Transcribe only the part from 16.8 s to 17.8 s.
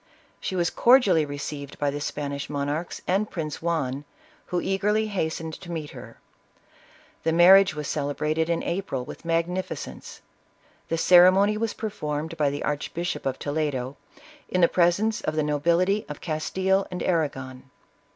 and Arragon.